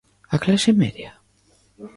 ¿A 0.35 0.37
clase 0.43 0.71
media? 0.83 1.11